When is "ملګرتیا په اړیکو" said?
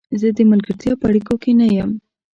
0.51-1.33